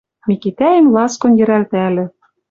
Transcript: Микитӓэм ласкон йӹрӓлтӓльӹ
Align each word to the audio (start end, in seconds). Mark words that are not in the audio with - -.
Микитӓэм 0.27 0.85
ласкон 0.95 1.33
йӹрӓлтӓльӹ 1.39 2.05